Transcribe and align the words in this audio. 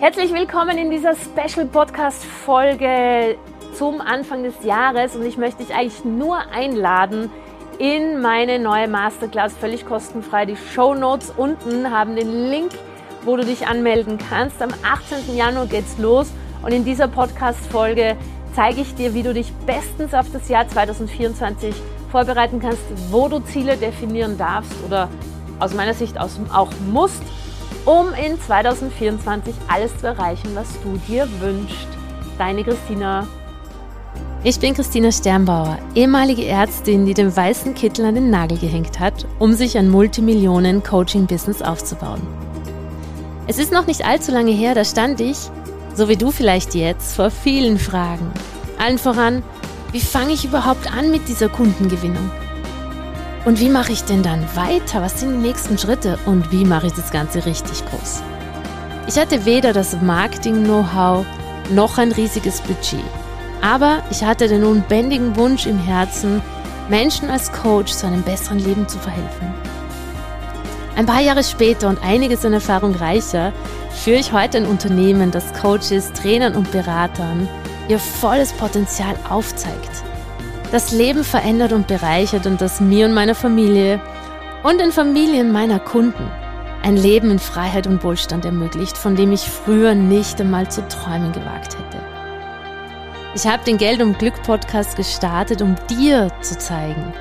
Herzlich 0.00 0.34
willkommen 0.34 0.76
in 0.76 0.90
dieser 0.90 1.14
Special 1.14 1.66
Podcast 1.66 2.24
Folge 2.24 3.38
zum 3.74 4.00
Anfang 4.00 4.42
des 4.42 4.64
Jahres 4.64 5.14
und 5.14 5.24
ich 5.24 5.38
möchte 5.38 5.62
dich 5.62 5.72
eigentlich 5.72 6.04
nur 6.04 6.36
einladen 6.52 7.30
in 7.78 8.20
meine 8.20 8.58
neue 8.58 8.88
Masterclass 8.88 9.52
völlig 9.56 9.86
kostenfrei. 9.86 10.46
Die 10.46 10.56
Show 10.56 10.94
Notes 10.94 11.32
unten 11.36 11.92
haben 11.92 12.16
den 12.16 12.50
Link, 12.50 12.72
wo 13.22 13.36
du 13.36 13.44
dich 13.44 13.68
anmelden 13.68 14.18
kannst. 14.18 14.60
Am 14.60 14.70
18. 14.82 15.36
Januar 15.36 15.66
geht's 15.66 15.96
los 15.96 16.32
und 16.62 16.72
in 16.72 16.84
dieser 16.84 17.06
Podcast 17.06 17.64
Folge 17.70 18.16
zeige 18.52 18.80
ich 18.80 18.96
dir, 18.96 19.14
wie 19.14 19.22
du 19.22 19.32
dich 19.32 19.52
bestens 19.64 20.12
auf 20.12 20.26
das 20.32 20.48
Jahr 20.48 20.68
2024 20.68 21.72
vorbereiten 22.10 22.58
kannst, 22.58 22.82
wo 23.10 23.28
du 23.28 23.38
Ziele 23.38 23.76
definieren 23.76 24.36
darfst 24.38 24.74
oder 24.84 25.08
aus 25.60 25.72
meiner 25.72 25.94
Sicht 25.94 26.18
auch 26.18 26.70
musst 26.90 27.22
um 27.84 28.12
in 28.14 28.40
2024 28.40 29.54
alles 29.68 29.96
zu 29.98 30.06
erreichen, 30.06 30.50
was 30.54 30.68
du 30.82 30.98
dir 31.08 31.28
wünschst. 31.40 31.88
Deine 32.38 32.64
Christina. 32.64 33.26
Ich 34.42 34.60
bin 34.60 34.74
Christina 34.74 35.10
Sternbauer, 35.10 35.78
ehemalige 35.94 36.44
Ärztin, 36.46 37.06
die 37.06 37.14
den 37.14 37.34
weißen 37.34 37.74
Kittel 37.74 38.04
an 38.04 38.14
den 38.14 38.30
Nagel 38.30 38.58
gehängt 38.58 39.00
hat, 39.00 39.26
um 39.38 39.54
sich 39.54 39.78
ein 39.78 39.90
Multimillionen-Coaching-Business 39.90 41.62
aufzubauen. 41.62 42.20
Es 43.46 43.58
ist 43.58 43.72
noch 43.72 43.86
nicht 43.86 44.04
allzu 44.04 44.32
lange 44.32 44.52
her, 44.52 44.74
da 44.74 44.84
stand 44.84 45.20
ich, 45.20 45.36
so 45.94 46.08
wie 46.08 46.16
du 46.16 46.30
vielleicht 46.30 46.74
jetzt, 46.74 47.16
vor 47.16 47.30
vielen 47.30 47.78
Fragen. 47.78 48.30
Allen 48.78 48.98
voran, 48.98 49.42
wie 49.92 50.00
fange 50.00 50.32
ich 50.32 50.44
überhaupt 50.44 50.92
an 50.92 51.10
mit 51.10 51.28
dieser 51.28 51.48
Kundengewinnung? 51.48 52.30
Und 53.44 53.60
wie 53.60 53.68
mache 53.68 53.92
ich 53.92 54.04
denn 54.04 54.22
dann 54.22 54.42
weiter? 54.56 55.02
Was 55.02 55.20
sind 55.20 55.32
die 55.32 55.46
nächsten 55.46 55.76
Schritte? 55.76 56.18
Und 56.24 56.50
wie 56.50 56.64
mache 56.64 56.86
ich 56.86 56.94
das 56.94 57.10
Ganze 57.10 57.44
richtig 57.44 57.84
groß? 57.86 58.22
Ich 59.06 59.18
hatte 59.18 59.44
weder 59.44 59.74
das 59.74 60.00
Marketing-Know-how 60.00 61.26
noch 61.70 61.98
ein 61.98 62.12
riesiges 62.12 62.62
Budget. 62.62 63.04
Aber 63.60 64.02
ich 64.10 64.24
hatte 64.24 64.48
den 64.48 64.64
unbändigen 64.64 65.36
Wunsch 65.36 65.66
im 65.66 65.78
Herzen, 65.78 66.40
Menschen 66.88 67.28
als 67.28 67.52
Coach 67.52 67.92
zu 67.92 68.06
einem 68.06 68.22
besseren 68.22 68.60
Leben 68.60 68.88
zu 68.88 68.98
verhelfen. 68.98 69.52
Ein 70.96 71.06
paar 71.06 71.20
Jahre 71.20 71.44
später 71.44 71.88
und 71.88 72.02
einiges 72.02 72.44
an 72.46 72.54
Erfahrung 72.54 72.94
reicher 72.94 73.52
führe 73.90 74.20
ich 74.20 74.32
heute 74.32 74.58
ein 74.58 74.66
Unternehmen, 74.66 75.30
das 75.30 75.52
Coaches, 75.52 76.12
Trainern 76.12 76.54
und 76.54 76.70
Beratern 76.72 77.48
ihr 77.88 77.98
volles 77.98 78.52
Potenzial 78.52 79.16
aufzeigt 79.28 80.04
das 80.72 80.92
Leben 80.92 81.24
verändert 81.24 81.72
und 81.72 81.86
bereichert 81.86 82.46
und 82.46 82.60
das 82.60 82.80
mir 82.80 83.06
und 83.06 83.14
meiner 83.14 83.34
Familie 83.34 84.00
und 84.62 84.80
den 84.80 84.92
Familien 84.92 85.52
meiner 85.52 85.78
Kunden 85.78 86.30
ein 86.82 86.96
Leben 86.96 87.30
in 87.30 87.38
Freiheit 87.38 87.86
und 87.86 88.04
Wohlstand 88.04 88.44
ermöglicht, 88.44 88.98
von 88.98 89.16
dem 89.16 89.32
ich 89.32 89.40
früher 89.40 89.94
nicht 89.94 90.40
einmal 90.40 90.70
zu 90.70 90.86
träumen 90.88 91.32
gewagt 91.32 91.78
hätte. 91.78 91.98
Ich 93.34 93.46
habe 93.46 93.64
den 93.64 93.78
Geld 93.78 94.02
und 94.02 94.18
Glück 94.18 94.42
Podcast 94.42 94.96
gestartet, 94.96 95.62
um 95.62 95.76
dir 95.88 96.30
zu 96.42 96.58
zeigen, 96.58 97.12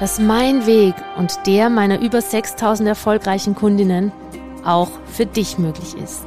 dass 0.00 0.18
mein 0.18 0.66
Weg 0.66 0.94
und 1.16 1.46
der 1.46 1.70
meiner 1.70 2.00
über 2.00 2.20
6000 2.20 2.88
erfolgreichen 2.88 3.54
Kundinnen 3.54 4.12
auch 4.64 4.90
für 5.06 5.26
dich 5.26 5.58
möglich 5.58 5.96
ist. 5.96 6.26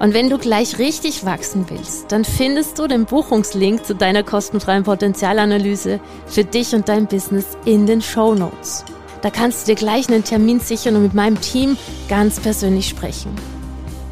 Und 0.00 0.14
wenn 0.14 0.30
du 0.30 0.38
gleich 0.38 0.78
richtig 0.78 1.26
wachsen 1.26 1.66
willst, 1.68 2.10
dann 2.10 2.24
findest 2.24 2.78
du 2.78 2.86
den 2.86 3.04
Buchungslink 3.04 3.84
zu 3.84 3.94
deiner 3.94 4.22
kostenfreien 4.22 4.82
Potenzialanalyse 4.82 6.00
für 6.26 6.42
dich 6.42 6.74
und 6.74 6.88
dein 6.88 7.06
Business 7.06 7.44
in 7.66 7.84
den 7.84 8.00
Show 8.00 8.34
Notes. 8.34 8.86
Da 9.20 9.28
kannst 9.28 9.62
du 9.68 9.72
dir 9.72 9.78
gleich 9.78 10.08
einen 10.08 10.24
Termin 10.24 10.58
sichern 10.58 10.96
und 10.96 11.02
mit 11.02 11.12
meinem 11.12 11.38
Team 11.38 11.76
ganz 12.08 12.40
persönlich 12.40 12.88
sprechen. 12.88 13.36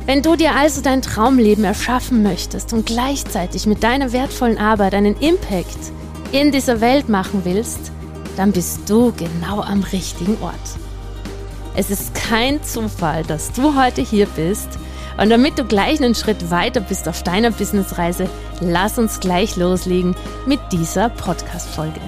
Wenn 0.05 0.21
du 0.21 0.37
dir 0.37 0.55
also 0.55 0.83
dein 0.83 1.01
Traumleben 1.01 1.65
erschaffen 1.65 2.23
möchtest 2.23 2.75
und 2.75 2.85
gleichzeitig 2.85 3.65
mit 3.65 3.83
deiner 3.83 4.13
wertvollen 4.13 4.59
Arbeit 4.59 4.93
einen 4.93 5.17
Impact 5.17 5.79
in 6.33 6.53
dieser 6.53 6.83
Welt 6.83 7.09
machen 7.09 7.41
willst, 7.45 7.93
dann 8.37 8.53
bist 8.53 8.91
du 8.91 9.15
genau 9.17 9.63
am 9.63 9.83
richtigen 9.83 10.37
Ort. 10.43 10.55
Es 11.75 11.91
ist 11.91 12.15
kein 12.15 12.63
Zufall, 12.63 13.23
dass 13.23 13.53
du 13.53 13.75
heute 13.75 14.03
hier 14.03 14.27
bist 14.27 14.69
und 15.19 15.31
damit 15.31 15.59
du 15.59 15.65
gleich 15.65 16.01
einen 16.01 16.15
Schritt 16.15 16.51
weiter 16.51 16.81
bist 16.81 17.09
auf 17.09 17.25
deiner 17.25 17.51
Businessreise, 17.51 18.31
lass 18.61 18.99
uns 18.99 19.19
gleich 19.19 19.57
loslegen 19.57 20.15
mit 20.47 20.61
dieser 20.71 21.11
Podcast-Folge. 21.11 22.01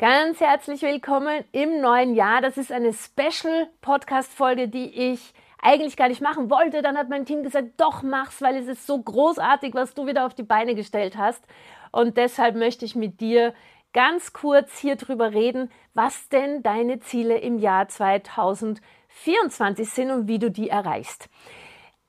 Ganz 0.00 0.40
herzlich 0.40 0.82
willkommen 0.82 1.44
im 1.52 1.80
neuen 1.80 2.14
Jahr. 2.14 2.40
Das 2.40 2.56
ist 2.56 2.72
eine 2.72 2.92
Special-Podcast-Folge, 2.92 4.68
die 4.68 5.12
ich 5.12 5.32
eigentlich 5.62 5.96
gar 5.96 6.08
nicht 6.08 6.22
machen 6.22 6.50
wollte. 6.50 6.82
Dann 6.82 6.96
hat 6.96 7.08
mein 7.08 7.24
Team 7.24 7.44
gesagt, 7.44 7.68
doch 7.76 8.02
mach's, 8.02 8.42
weil 8.42 8.56
es 8.56 8.66
ist 8.66 8.84
so 8.84 9.00
großartig, 9.00 9.74
was 9.74 9.94
du 9.94 10.06
wieder 10.06 10.26
auf 10.26 10.34
die 10.34 10.42
Beine 10.42 10.74
gestellt 10.74 11.16
hast. 11.16 11.44
Und 11.92 12.16
deshalb 12.16 12.56
möchte 12.56 12.84
ich 12.84 12.96
mit 12.96 13.20
dir 13.20 13.54
ganz 13.92 14.32
kurz 14.32 14.78
hier 14.78 14.96
drüber 14.96 15.32
reden, 15.32 15.70
was 15.94 16.28
denn 16.28 16.62
deine 16.62 16.98
Ziele 17.00 17.38
im 17.38 17.58
Jahr 17.58 17.88
2020 17.88 18.84
24 19.08 19.88
sind 19.88 20.10
und 20.10 20.28
wie 20.28 20.38
du 20.38 20.50
die 20.50 20.68
erreichst. 20.68 21.28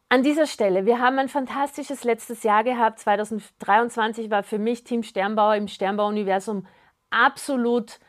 An 0.09 0.23
dieser 0.23 0.47
Stelle, 0.47 0.85
wir 0.85 0.99
haben 0.99 1.19
ein 1.19 1.29
fantastisches 1.29 2.03
letztes 2.03 2.43
Jahr 2.43 2.63
gehabt. 2.63 2.99
2023 2.99 4.31
war 4.31 4.43
für 4.43 4.57
mich 4.57 4.83
Team 4.83 5.03
Sternbauer 5.03 5.55
im 5.55 5.67
Sternbau-Universum 5.67 6.65
absolut 7.11 7.99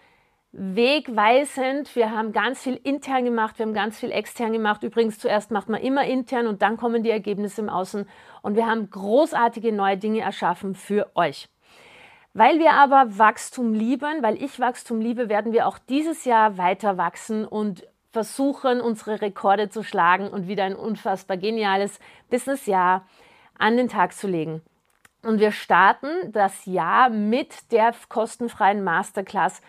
wegweisend. 0.53 1.95
Wir 1.95 2.11
haben 2.11 2.33
ganz 2.33 2.63
viel 2.63 2.81
intern 2.83 3.25
gemacht, 3.25 3.59
wir 3.59 3.67
haben 3.67 3.75
ganz 3.75 3.99
viel 3.99 4.11
extern 4.11 4.53
gemacht. 4.53 4.83
Übrigens, 4.83 5.19
zuerst 5.19 5.51
macht 5.51 5.69
man 5.69 5.81
immer 5.81 6.05
intern 6.05 6.47
und 6.47 6.63
dann 6.63 6.77
kommen 6.77 7.03
die 7.03 7.11
Ergebnisse 7.11 7.61
im 7.61 7.69
Außen. 7.69 8.09
Und 8.43 8.57
wir 8.57 8.67
haben 8.67 8.91
großartige 8.91 9.73
neue 9.73 9.99
Dinge 9.99 10.21
erschaffen 10.21 10.75
für 10.75 11.11
euch. 11.15 11.49
Weil 12.33 12.59
wir 12.61 12.73
aber 12.73 13.19
Wachstum 13.19 13.75
lieben, 13.75 14.23
weil 14.23 14.43
ich 14.43 14.61
Wachstum 14.61 15.01
liebe, 15.01 15.29
werden 15.29 15.53
wir 15.53 15.67
auch 15.67 15.79
dieses 15.79 16.25
Jahr 16.25 16.59
weiter 16.59 16.97
wachsen 16.97 17.45
und 17.45 17.85
versuchen, 18.13 18.81
unsere 18.81 19.21
Rekorde 19.21 19.69
zu 19.69 19.83
schlagen 19.83 20.29
und 20.29 20.49
wieder 20.49 20.65
ein 20.65 20.77
unfassbar 20.77 21.37
geniales 21.37 21.99
Businessjahr 22.29 23.07
an 23.59 23.77
den 23.77 23.89
Tag 23.89 24.13
zu 24.15 24.27
legen. 24.27 24.63
Und 25.23 25.39
wir 25.39 25.53
starten 25.53 26.33
das 26.33 26.65
Jahr 26.67 27.11
mit 27.11 27.73
der 27.73 27.95
kostenfreien 28.09 28.83
Masterclass 28.83 29.61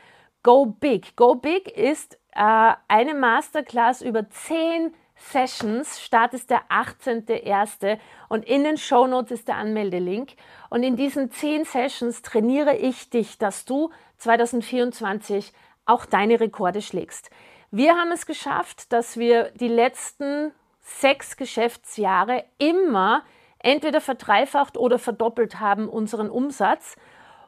Go 0.43 0.65
Big. 0.65 1.15
Go 1.17 1.35
Big 1.35 1.67
ist 1.77 2.17
äh, 2.33 2.73
eine 2.87 3.13
Masterclass 3.13 4.01
über 4.01 4.29
zehn 4.29 4.93
Sessions. 5.15 6.01
Start 6.01 6.33
ist 6.33 6.49
der 6.49 6.63
18.01. 6.69 7.99
und 8.29 8.45
in 8.45 8.63
den 8.63 8.77
Show 8.77 9.05
Notes 9.07 9.31
ist 9.31 9.47
der 9.47 9.57
Anmeldelink. 9.57 10.31
Und 10.69 10.83
in 10.83 10.95
diesen 10.95 11.31
zehn 11.31 11.65
Sessions 11.65 12.21
trainiere 12.21 12.75
ich 12.75 13.09
dich, 13.09 13.37
dass 13.37 13.65
du 13.65 13.91
2024 14.17 15.53
auch 15.85 16.05
deine 16.05 16.39
Rekorde 16.39 16.81
schlägst. 16.81 17.29
Wir 17.71 17.95
haben 17.95 18.11
es 18.11 18.25
geschafft, 18.25 18.91
dass 18.91 19.15
wir 19.15 19.51
die 19.51 19.69
letzten 19.69 20.51
sechs 20.81 21.37
Geschäftsjahre 21.37 22.43
immer 22.57 23.23
entweder 23.59 24.01
verdreifacht 24.01 24.75
oder 24.77 24.99
verdoppelt 24.99 25.61
haben 25.61 25.87
unseren 25.87 26.29
Umsatz. 26.29 26.97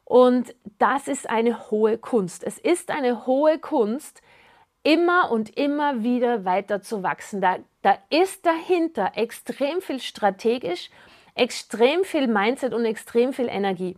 Und 0.05 0.55
das 0.79 1.09
ist 1.09 1.29
eine 1.29 1.69
hohe 1.69 1.97
Kunst. 1.97 2.45
Es 2.45 2.57
ist 2.57 2.89
eine 2.89 3.25
hohe 3.25 3.59
Kunst, 3.59 4.21
immer 4.83 5.29
und 5.29 5.57
immer 5.57 6.03
wieder 6.03 6.45
weiter 6.45 6.81
zu 6.81 7.03
wachsen. 7.03 7.41
Da, 7.41 7.57
da 7.81 7.97
ist 8.09 8.45
dahinter 8.45 9.11
extrem 9.15 9.81
viel 9.81 9.99
strategisch, 9.99 10.89
extrem 11.35 12.05
viel 12.05 12.27
Mindset 12.27 12.73
und 12.73 12.85
extrem 12.85 13.33
viel 13.33 13.49
Energie. 13.49 13.97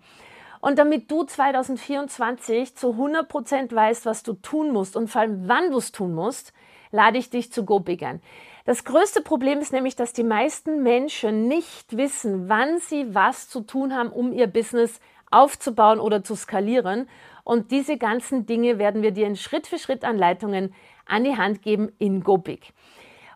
Und 0.65 0.79
damit 0.79 1.11
du 1.11 1.23
2024 1.23 2.75
zu 2.75 2.93
100% 2.93 3.75
weißt, 3.75 4.07
was 4.07 4.23
du 4.23 4.33
tun 4.33 4.71
musst 4.71 4.97
und 4.97 5.11
vor 5.11 5.21
allem 5.21 5.47
wann 5.47 5.69
du 5.69 5.77
es 5.77 5.91
tun 5.91 6.15
musst, 6.15 6.53
lade 6.89 7.19
ich 7.19 7.29
dich 7.29 7.51
zu 7.51 7.65
Go 7.65 7.79
Big 7.79 8.01
ein. 8.01 8.19
Das 8.65 8.83
größte 8.83 9.21
Problem 9.21 9.59
ist 9.59 9.73
nämlich, 9.73 9.95
dass 9.95 10.11
die 10.11 10.23
meisten 10.23 10.81
Menschen 10.81 11.47
nicht 11.47 11.95
wissen, 11.95 12.49
wann 12.49 12.79
sie 12.79 13.13
was 13.13 13.47
zu 13.47 13.61
tun 13.61 13.93
haben, 13.93 14.09
um 14.09 14.33
ihr 14.33 14.47
Business 14.47 14.99
aufzubauen 15.29 15.99
oder 15.99 16.23
zu 16.23 16.35
skalieren. 16.35 17.07
Und 17.43 17.69
diese 17.69 17.97
ganzen 17.99 18.47
Dinge 18.47 18.79
werden 18.79 19.03
wir 19.03 19.11
dir 19.11 19.27
in 19.27 19.35
Schritt-für-Schritt-Anleitungen 19.35 20.73
an 21.05 21.25
die 21.25 21.37
Hand 21.37 21.61
geben 21.61 21.91
in 21.99 22.23
Go 22.23 22.39
Big. 22.39 22.73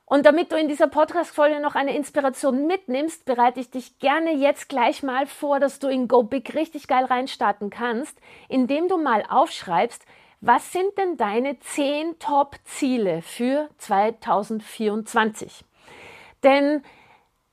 Und 0.10 0.26
damit 0.26 0.52
du 0.52 0.58
in 0.58 0.68
dieser 0.68 0.88
Podcast-Folge 0.88 1.60
noch 1.60 1.76
eine 1.76 1.96
Inspiration 1.96 2.66
mitnimmst, 2.66 3.26
bereite 3.26 3.60
ich 3.60 3.70
dich 3.70 4.00
gerne 4.00 4.34
jetzt 4.34 4.68
gleich 4.68 5.04
mal 5.04 5.28
vor, 5.28 5.60
dass 5.60 5.78
du 5.78 5.88
in 5.88 6.08
Go 6.08 6.24
Big 6.24 6.56
richtig 6.56 6.88
geil 6.88 7.06
reinstarten 7.06 7.70
kannst, 7.70 8.18
indem 8.48 8.88
du 8.88 8.98
mal 8.98 9.24
aufschreibst, 9.30 10.04
was 10.42 10.74
sind 10.74 10.98
denn 10.98 11.18
deine 11.18 11.60
10 11.60 12.18
Top-Ziele 12.18 13.22
für 13.22 13.70
2024? 13.78 15.64
Denn 16.42 16.82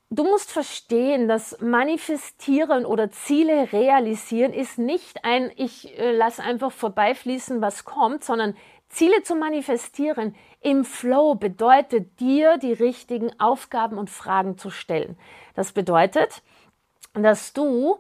du 0.09 0.25
musst 0.25 0.51
verstehen, 0.51 1.29
dass 1.29 1.61
Manifestieren 1.61 2.87
oder 2.87 3.11
Ziele 3.11 3.71
realisieren 3.71 4.55
ist 4.55 4.79
nicht 4.79 5.27
ein, 5.27 5.53
ich 5.57 5.99
äh, 5.99 6.13
lasse 6.13 6.43
einfach 6.43 6.73
vorbeifließen, 6.73 7.61
was 7.61 7.85
kommt, 7.85 8.25
sondern 8.25 8.57
Ziele 8.89 9.23
zu 9.23 9.35
manifestieren 9.35 10.35
im 10.61 10.85
Flow 10.85 11.35
bedeutet 11.35 12.19
dir 12.21 12.57
die 12.59 12.73
richtigen 12.73 13.31
Aufgaben 13.39 13.99
und 13.99 14.11
Fragen 14.11 14.59
zu 14.59 14.71
stellen. 14.71 15.19
Das 15.55 15.73
bedeutet, 15.73 16.43
dass 17.15 17.53
du 17.53 17.99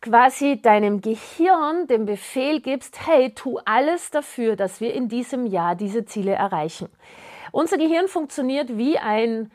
quasi 0.00 0.60
deinem 0.60 1.00
Gehirn 1.00 1.86
den 1.86 2.06
Befehl 2.06 2.60
gibst, 2.60 3.06
hey, 3.06 3.34
tu 3.34 3.58
alles 3.64 4.10
dafür, 4.10 4.56
dass 4.56 4.80
wir 4.80 4.94
in 4.94 5.08
diesem 5.08 5.46
Jahr 5.46 5.74
diese 5.74 6.04
Ziele 6.04 6.32
erreichen. 6.32 6.88
Unser 7.50 7.78
Gehirn 7.78 8.08
funktioniert 8.08 8.76
wie 8.76 8.98
ein 8.98 9.50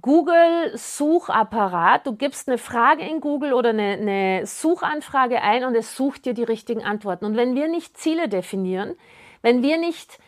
Google-Suchapparat. 0.00 2.06
Du 2.06 2.14
gibst 2.14 2.48
eine 2.48 2.58
Frage 2.58 3.02
in 3.02 3.20
Google 3.20 3.52
oder 3.52 3.70
eine, 3.70 3.92
eine, 3.92 4.46
Suchanfrage 4.46 5.42
ein 5.42 5.64
und 5.64 5.74
es 5.74 5.96
sucht 5.96 6.24
dir 6.24 6.34
die 6.34 6.44
richtigen 6.44 6.84
Antworten. 6.84 7.24
Und 7.24 7.36
wenn 7.36 7.54
wir 7.54 7.68
nicht 7.68 7.96
Ziele 7.96 8.28
definieren, 8.28 8.94
wenn 9.42 9.62
wir 9.62 9.78
nicht 9.78 10.18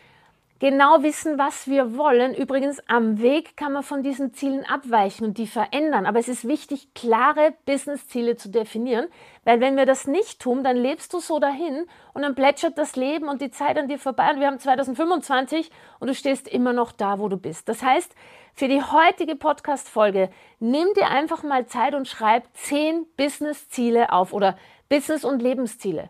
genau 0.61 1.01
wissen, 1.01 1.39
was 1.39 1.67
wir 1.67 1.97
wollen. 1.97 2.35
Übrigens, 2.35 2.79
am 2.87 3.19
Weg 3.19 3.57
kann 3.57 3.73
man 3.73 3.81
von 3.81 4.03
diesen 4.03 4.31
Zielen 4.35 4.63
abweichen 4.63 5.25
und 5.25 5.39
die 5.39 5.47
verändern. 5.47 6.05
Aber 6.05 6.19
es 6.19 6.27
ist 6.27 6.47
wichtig, 6.47 6.93
klare 6.93 7.55
Business-Ziele 7.65 8.37
zu 8.37 8.49
definieren, 8.49 9.07
weil 9.43 9.59
wenn 9.59 9.75
wir 9.75 9.87
das 9.87 10.05
nicht 10.05 10.39
tun, 10.39 10.63
dann 10.63 10.77
lebst 10.77 11.13
du 11.13 11.19
so 11.19 11.39
dahin 11.39 11.87
und 12.13 12.21
dann 12.21 12.35
plätschert 12.35 12.77
das 12.77 12.95
Leben 12.95 13.27
und 13.27 13.41
die 13.41 13.49
Zeit 13.49 13.75
an 13.75 13.87
dir 13.87 13.97
vorbei 13.97 14.29
und 14.31 14.39
wir 14.39 14.45
haben 14.45 14.59
2025 14.59 15.71
und 15.99 16.07
du 16.07 16.13
stehst 16.13 16.47
immer 16.47 16.73
noch 16.73 16.91
da, 16.91 17.17
wo 17.17 17.27
du 17.27 17.37
bist. 17.37 17.67
Das 17.67 17.81
heißt, 17.81 18.13
für 18.53 18.67
die 18.67 18.83
heutige 18.83 19.35
Podcast-Folge 19.35 20.29
nimm 20.59 20.93
dir 20.95 21.07
einfach 21.07 21.41
mal 21.41 21.65
Zeit 21.65 21.95
und 21.95 22.07
schreib 22.07 22.43
zehn 22.53 23.07
Business-Ziele 23.17 24.11
auf 24.11 24.31
oder 24.31 24.55
Business- 24.89 25.25
und 25.25 25.41
Lebensziele. 25.41 26.09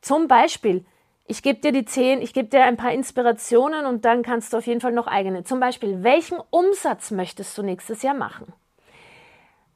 Zum 0.00 0.26
Beispiel, 0.26 0.84
ich 1.32 1.42
gebe 1.42 1.60
dir 1.60 1.72
die 1.72 1.86
zehn, 1.86 2.20
ich 2.20 2.34
gebe 2.34 2.48
dir 2.48 2.62
ein 2.64 2.76
paar 2.76 2.92
Inspirationen 2.92 3.86
und 3.86 4.04
dann 4.04 4.22
kannst 4.22 4.52
du 4.52 4.58
auf 4.58 4.66
jeden 4.66 4.82
Fall 4.82 4.92
noch 4.92 5.06
eigene. 5.06 5.44
Zum 5.44 5.60
Beispiel, 5.60 6.02
welchen 6.02 6.38
Umsatz 6.50 7.10
möchtest 7.10 7.56
du 7.56 7.62
nächstes 7.62 8.02
Jahr 8.02 8.12
machen? 8.12 8.52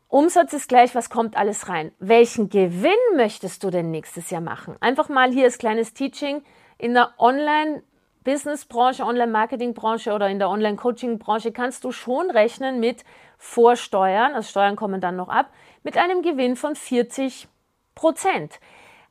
Umsatz 0.08 0.52
ist 0.52 0.68
gleich, 0.68 0.94
was 0.94 1.08
kommt 1.08 1.34
alles 1.34 1.70
rein. 1.70 1.92
Welchen 1.98 2.50
Gewinn 2.50 2.92
möchtest 3.16 3.64
du 3.64 3.70
denn 3.70 3.90
nächstes 3.90 4.28
Jahr 4.28 4.42
machen? 4.42 4.76
Einfach 4.80 5.08
mal 5.08 5.32
hier 5.32 5.44
als 5.44 5.56
kleines 5.56 5.94
Teaching 5.94 6.42
in 6.76 6.92
der 6.92 7.14
Online-Business-Branche, 7.16 9.04
Online-Marketing-Branche 9.04 10.12
oder 10.12 10.28
in 10.28 10.38
der 10.38 10.50
Online-Coaching-Branche 10.50 11.52
kannst 11.52 11.84
du 11.84 11.90
schon 11.90 12.30
rechnen 12.30 12.80
mit 12.80 13.02
Vorsteuern, 13.38 14.34
also 14.34 14.46
Steuern 14.50 14.76
kommen 14.76 15.00
dann 15.00 15.16
noch 15.16 15.30
ab, 15.30 15.48
mit 15.82 15.96
einem 15.96 16.20
Gewinn 16.20 16.54
von 16.54 16.76
40 16.76 17.48
Prozent 17.94 18.60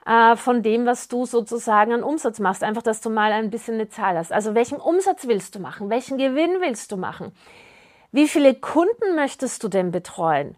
äh, 0.05 0.35
von 0.35 0.61
dem, 0.61 0.85
was 0.85 1.07
du 1.07 1.25
sozusagen 1.25 1.93
an 1.93 2.03
Umsatz 2.03 2.39
machst. 2.39 2.63
Einfach, 2.63 2.83
dass 2.83 3.01
du 3.01 3.09
mal 3.09 3.31
ein 3.31 3.49
bisschen 3.49 3.75
eine 3.75 3.89
Zahl 3.89 4.17
hast. 4.17 4.31
Also 4.31 4.55
welchen 4.55 4.77
Umsatz 4.77 5.27
willst 5.27 5.55
du 5.55 5.59
machen? 5.59 5.89
Welchen 5.89 6.17
Gewinn 6.17 6.61
willst 6.61 6.91
du 6.91 6.97
machen? 6.97 7.31
Wie 8.11 8.27
viele 8.27 8.55
Kunden 8.55 9.15
möchtest 9.15 9.63
du 9.63 9.67
denn 9.67 9.91
betreuen? 9.91 10.55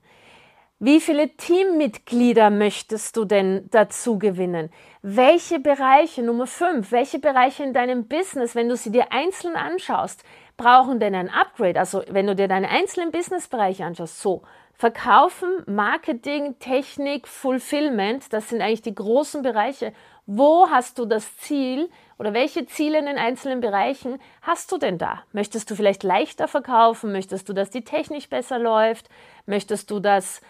Wie 0.79 1.01
viele 1.01 1.35
Teammitglieder 1.35 2.51
möchtest 2.51 3.17
du 3.17 3.25
denn 3.25 3.67
dazu 3.71 4.19
gewinnen? 4.19 4.69
Welche 5.01 5.59
Bereiche, 5.59 6.21
Nummer 6.21 6.45
fünf, 6.45 6.91
welche 6.91 7.17
Bereiche 7.17 7.63
in 7.63 7.73
deinem 7.73 8.07
Business, 8.07 8.53
wenn 8.53 8.69
du 8.69 8.75
sie 8.75 8.91
dir 8.91 9.11
einzeln 9.11 9.55
anschaust, 9.55 10.23
brauchen 10.55 10.99
denn 10.99 11.15
ein 11.15 11.31
Upgrade? 11.31 11.79
Also 11.79 12.03
wenn 12.09 12.27
du 12.27 12.35
dir 12.35 12.47
deine 12.47 12.69
einzelnen 12.69 13.09
Businessbereiche 13.09 13.85
anschaust, 13.85 14.21
so 14.21 14.43
Verkaufen, 14.79 15.63
Marketing, 15.65 16.59
Technik, 16.59 17.27
Fulfillment, 17.27 18.31
das 18.31 18.49
sind 18.49 18.61
eigentlich 18.61 18.83
die 18.83 18.93
großen 18.93 19.41
Bereiche. 19.41 19.91
Wo 20.27 20.69
hast 20.69 20.99
du 20.99 21.05
das 21.05 21.35
Ziel 21.37 21.89
oder 22.19 22.35
welche 22.35 22.67
Ziele 22.67 22.99
in 22.99 23.07
den 23.07 23.17
einzelnen 23.17 23.59
Bereichen 23.59 24.19
hast 24.43 24.71
du 24.71 24.77
denn 24.77 24.99
da? 24.99 25.23
Möchtest 25.31 25.71
du 25.71 25.75
vielleicht 25.75 26.03
leichter 26.03 26.47
verkaufen? 26.47 27.11
Möchtest 27.11 27.49
du, 27.49 27.53
dass 27.53 27.71
die 27.71 27.83
Technik 27.83 28.29
besser 28.29 28.59
läuft? 28.59 29.09
Möchtest 29.47 29.89
du, 29.89 29.99
dass 29.99 30.41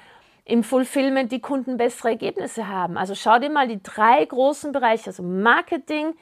im 0.44 0.62
Fulfillment 0.62 1.32
die 1.32 1.40
Kunden 1.40 1.78
bessere 1.78 2.10
Ergebnisse 2.10 2.68
haben? 2.68 2.98
Also 2.98 3.16
schau 3.16 3.40
dir 3.40 3.50
mal 3.50 3.70
die 3.70 3.82
drei 3.82 4.26
großen 4.26 4.74
Bereiche, 4.74 5.08
also 5.08 5.24
Marketing, 5.24 6.16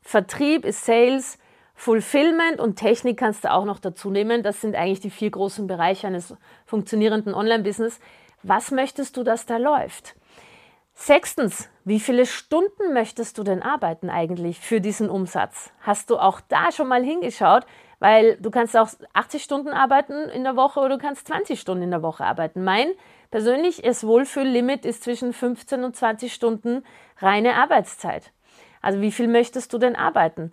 Vertrieb 0.00 0.64
ist 0.64 0.86
Sales, 0.86 1.38
Fulfillment 1.80 2.60
und 2.60 2.76
Technik 2.76 3.18
kannst 3.18 3.44
du 3.44 3.50
auch 3.50 3.64
noch 3.64 3.78
dazu 3.78 4.10
nehmen. 4.10 4.42
Das 4.42 4.60
sind 4.60 4.76
eigentlich 4.76 5.00
die 5.00 5.08
vier 5.08 5.30
großen 5.30 5.66
Bereiche 5.66 6.08
eines 6.08 6.36
funktionierenden 6.66 7.32
Online-Business. 7.32 8.00
Was 8.42 8.70
möchtest 8.70 9.16
du, 9.16 9.22
dass 9.22 9.46
da 9.46 9.56
läuft? 9.56 10.14
Sechstens, 10.92 11.70
wie 11.86 11.98
viele 11.98 12.26
Stunden 12.26 12.92
möchtest 12.92 13.38
du 13.38 13.44
denn 13.44 13.62
arbeiten 13.62 14.10
eigentlich 14.10 14.60
für 14.60 14.82
diesen 14.82 15.08
Umsatz? 15.08 15.72
Hast 15.80 16.10
du 16.10 16.18
auch 16.18 16.42
da 16.42 16.70
schon 16.70 16.86
mal 16.86 17.02
hingeschaut? 17.02 17.64
Weil 17.98 18.36
du 18.36 18.50
kannst 18.50 18.76
auch 18.76 18.90
80 19.14 19.42
Stunden 19.42 19.70
arbeiten 19.70 20.28
in 20.28 20.44
der 20.44 20.56
Woche 20.56 20.80
oder 20.80 20.98
du 20.98 21.02
kannst 21.02 21.28
20 21.28 21.58
Stunden 21.58 21.84
in 21.84 21.90
der 21.90 22.02
Woche 22.02 22.26
arbeiten. 22.26 22.62
Mein 22.62 22.88
persönliches 23.30 24.06
Wohlfühllimit 24.06 24.84
ist 24.84 25.04
zwischen 25.04 25.32
15 25.32 25.82
und 25.82 25.96
20 25.96 26.34
Stunden 26.34 26.84
reine 27.20 27.54
Arbeitszeit. 27.54 28.32
Also 28.82 29.00
wie 29.00 29.12
viel 29.12 29.28
möchtest 29.28 29.72
du 29.72 29.78
denn 29.78 29.96
arbeiten? 29.96 30.52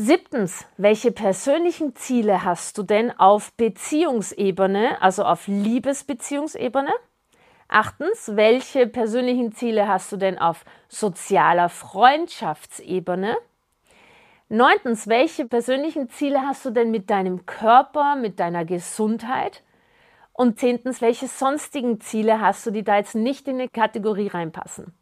Siebtens, 0.00 0.64
welche 0.76 1.10
persönlichen 1.10 1.96
Ziele 1.96 2.44
hast 2.44 2.78
du 2.78 2.84
denn 2.84 3.10
auf 3.18 3.52
Beziehungsebene, 3.54 5.02
also 5.02 5.24
auf 5.24 5.48
Liebesbeziehungsebene? 5.48 6.92
Achtens, 7.66 8.36
welche 8.36 8.86
persönlichen 8.86 9.50
Ziele 9.50 9.88
hast 9.88 10.12
du 10.12 10.16
denn 10.16 10.38
auf 10.38 10.64
sozialer 10.86 11.68
Freundschaftsebene? 11.68 13.38
Neuntens, 14.48 15.08
welche 15.08 15.46
persönlichen 15.46 16.08
Ziele 16.10 16.42
hast 16.42 16.64
du 16.64 16.70
denn 16.70 16.92
mit 16.92 17.10
deinem 17.10 17.44
Körper, 17.44 18.14
mit 18.14 18.38
deiner 18.38 18.64
Gesundheit? 18.64 19.64
Und 20.32 20.60
zehntens, 20.60 21.00
welche 21.00 21.26
sonstigen 21.26 22.00
Ziele 22.00 22.40
hast 22.40 22.64
du, 22.64 22.70
die 22.70 22.84
da 22.84 22.98
jetzt 22.98 23.16
nicht 23.16 23.48
in 23.48 23.56
eine 23.56 23.68
Kategorie 23.68 24.28
reinpassen? 24.28 24.94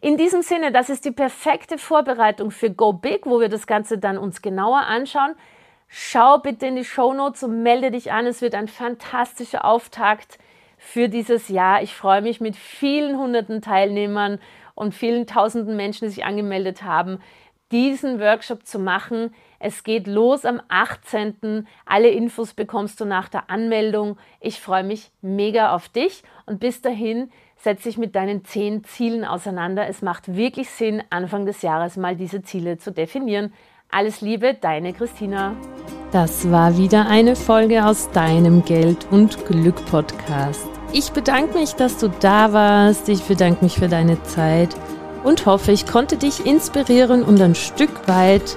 In 0.00 0.16
diesem 0.16 0.42
Sinne, 0.42 0.72
das 0.72 0.90
ist 0.90 1.04
die 1.04 1.10
perfekte 1.10 1.78
Vorbereitung 1.78 2.50
für 2.50 2.70
Go 2.70 2.92
Big, 2.92 3.26
wo 3.26 3.40
wir 3.40 3.48
das 3.48 3.66
Ganze 3.66 3.98
dann 3.98 4.18
uns 4.18 4.42
genauer 4.42 4.80
anschauen. 4.80 5.34
Schau 5.88 6.38
bitte 6.38 6.66
in 6.66 6.76
die 6.76 6.84
Show 6.84 7.14
Notes 7.14 7.42
und 7.42 7.62
melde 7.62 7.90
dich 7.90 8.12
an. 8.12 8.26
Es 8.26 8.42
wird 8.42 8.54
ein 8.54 8.68
fantastischer 8.68 9.64
Auftakt 9.64 10.38
für 10.78 11.08
dieses 11.08 11.48
Jahr. 11.48 11.82
Ich 11.82 11.94
freue 11.94 12.22
mich 12.22 12.40
mit 12.40 12.56
vielen 12.56 13.16
hunderten 13.18 13.62
Teilnehmern 13.62 14.38
und 14.74 14.94
vielen 14.94 15.26
tausenden 15.26 15.76
Menschen, 15.76 16.06
die 16.06 16.14
sich 16.14 16.24
angemeldet 16.24 16.82
haben, 16.82 17.20
diesen 17.72 18.20
Workshop 18.20 18.66
zu 18.66 18.78
machen. 18.78 19.34
Es 19.58 19.84
geht 19.84 20.06
los 20.06 20.44
am 20.44 20.60
18. 20.68 21.66
Alle 21.84 22.08
Infos 22.08 22.54
bekommst 22.54 23.00
du 23.00 23.04
nach 23.04 23.28
der 23.28 23.50
Anmeldung. 23.50 24.16
Ich 24.40 24.60
freue 24.60 24.84
mich 24.84 25.10
mega 25.22 25.74
auf 25.74 25.88
dich 25.88 26.22
und 26.46 26.60
bis 26.60 26.82
dahin 26.82 27.30
setz 27.56 27.82
dich 27.84 27.98
mit 27.98 28.14
deinen 28.14 28.44
zehn 28.44 28.84
Zielen 28.84 29.24
auseinander. 29.24 29.88
Es 29.88 30.02
macht 30.02 30.34
wirklich 30.36 30.70
Sinn, 30.70 31.02
Anfang 31.10 31.46
des 31.46 31.62
Jahres 31.62 31.96
mal 31.96 32.16
diese 32.16 32.42
Ziele 32.42 32.78
zu 32.78 32.92
definieren. 32.92 33.52
Alles 33.90 34.20
Liebe, 34.20 34.54
deine 34.54 34.92
Christina. 34.92 35.54
Das 36.12 36.50
war 36.50 36.76
wieder 36.76 37.06
eine 37.06 37.36
Folge 37.36 37.84
aus 37.84 38.10
deinem 38.10 38.64
Geld 38.64 39.06
und 39.10 39.44
Glück 39.46 39.84
Podcast. 39.86 40.68
Ich 40.92 41.10
bedanke 41.10 41.58
mich, 41.58 41.74
dass 41.74 41.98
du 41.98 42.08
da 42.08 42.52
warst. 42.52 43.08
Ich 43.08 43.22
bedanke 43.22 43.64
mich 43.64 43.74
für 43.74 43.88
deine 43.88 44.22
Zeit 44.22 44.74
und 45.24 45.44
hoffe, 45.46 45.72
ich 45.72 45.86
konnte 45.86 46.16
dich 46.16 46.46
inspirieren 46.46 47.24
und 47.24 47.40
ein 47.40 47.54
Stück 47.54 48.06
weit 48.06 48.56